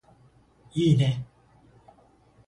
[0.73, 1.27] いーね